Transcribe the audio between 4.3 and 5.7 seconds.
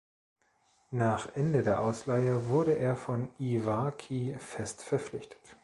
fest verpflichtet.